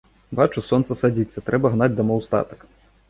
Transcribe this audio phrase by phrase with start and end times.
[0.37, 2.59] Бачу, сонца садзіцца, трэба гнаць дамоў статак.